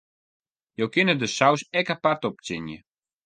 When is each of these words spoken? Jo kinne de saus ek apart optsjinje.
Jo 0.81 0.87
kinne 0.95 1.15
de 1.19 1.29
saus 1.35 1.61
ek 1.81 1.93
apart 1.95 2.27
optsjinje. 2.31 2.79